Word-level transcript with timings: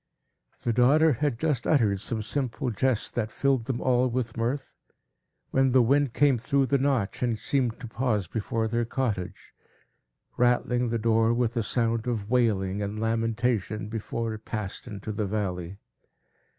The 0.63 0.73
daughter 0.73 1.13
had 1.13 1.37
just 1.37 1.67
uttered 1.67 1.99
some 1.99 2.23
simple 2.23 2.71
jest, 2.71 3.13
that 3.13 3.29
filled 3.31 3.65
them 3.65 3.79
all 3.79 4.07
with 4.09 4.35
mirth, 4.35 4.73
when 5.51 5.73
the 5.73 5.83
wind 5.83 6.13
came 6.13 6.39
through 6.39 6.65
the 6.65 6.79
Notch 6.79 7.21
and 7.21 7.37
seemed 7.37 7.79
to 7.79 7.87
pause 7.87 8.25
before 8.25 8.67
their 8.67 8.83
cottage, 8.83 9.53
rattling 10.37 10.89
the 10.89 10.97
door, 10.97 11.35
with 11.35 11.55
a 11.55 11.61
sound 11.61 12.07
of 12.07 12.31
wailing 12.31 12.81
and 12.81 12.99
lamentation, 12.99 13.89
before 13.89 14.33
it 14.33 14.43
passed 14.43 14.87
into 14.87 15.11
the 15.11 15.27
valley. 15.27 15.77